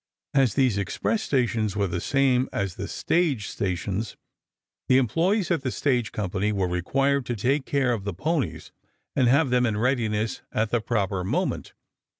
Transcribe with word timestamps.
As 0.33 0.55
these 0.55 0.79
express 0.79 1.21
stations 1.21 1.75
were 1.75 1.85
the 1.85 2.01
same 2.01 2.49
as 2.51 2.73
the 2.73 2.87
stage 2.87 3.47
stations, 3.49 4.17
the 4.87 4.97
employes 4.97 5.51
of 5.51 5.61
the 5.61 5.69
stage 5.69 6.11
company 6.11 6.51
were 6.51 6.67
required 6.67 7.23
to 7.27 7.35
take 7.35 7.67
care 7.67 7.93
of 7.93 8.03
the 8.03 8.13
ponies 8.15 8.71
and 9.15 9.27
have 9.27 9.51
them 9.51 9.63
in 9.67 9.77
readiness 9.77 10.41
at 10.51 10.71
the 10.71 10.81
proper 10.81 11.23
moment. 11.23 11.73